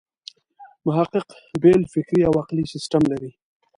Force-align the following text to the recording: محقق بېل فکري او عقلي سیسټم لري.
محقق 0.85 1.27
بېل 1.61 1.81
فکري 1.93 2.21
او 2.27 2.33
عقلي 2.41 2.65
سیسټم 2.73 3.01
لري. 3.11 3.31